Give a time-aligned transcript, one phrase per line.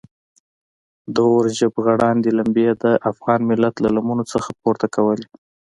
[1.13, 5.25] د اور ژبغړاندې لمبې د افغان ملت له لمنو څخه پورته کولې.